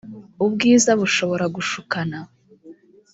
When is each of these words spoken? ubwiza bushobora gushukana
ubwiza 0.45 0.91
bushobora 1.01 1.45
gushukana 1.55 2.19